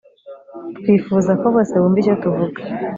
[0.77, 2.59] twifuza ko bose bumva icyo tuvuga